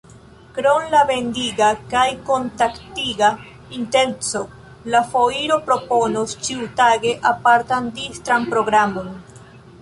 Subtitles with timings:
[0.53, 3.29] Krom la vendiga kaj kontaktiga
[3.81, 4.41] intenco,
[4.95, 9.15] la foiro proponos ĉiutage apartan distran programon.